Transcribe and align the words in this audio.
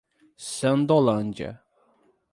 Sandolândia 0.53 1.61